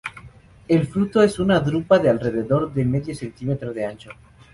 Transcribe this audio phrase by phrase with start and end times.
[0.67, 4.09] El fruto es una drupa de alrededor de medio centímetro de ancho.